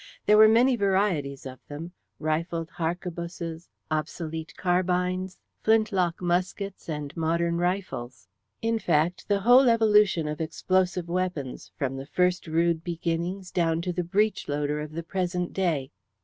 [0.25, 7.57] There were many varieties of them: rifled harquebuses, obsolete carbines, flint lock muskets, and modern
[7.59, 8.27] rifles;
[8.63, 13.93] in fact, the whole evolution of explosive weapons, from the first rude beginnings down to
[13.93, 15.91] the breech loader of the present day.